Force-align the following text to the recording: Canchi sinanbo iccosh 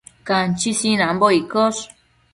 Canchi 0.27 0.71
sinanbo 0.79 1.27
iccosh 1.39 1.81